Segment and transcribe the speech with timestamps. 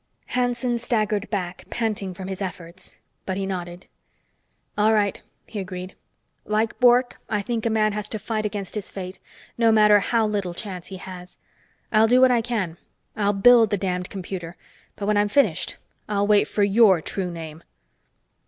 [0.29, 2.97] Hanson staggered back, panting from his efforts.
[3.27, 3.85] But he nodded.
[4.75, 5.93] "All right," he agreed.
[6.43, 9.19] "Like Bork, I think a man has to fight against his fate,
[9.59, 11.37] no matter how little chance he has.
[11.91, 12.77] I'll do what I can.
[13.15, 14.55] I'll build the damned computer.
[14.95, 15.75] But when I'm finished,
[16.09, 17.63] I'll wait for your true name!"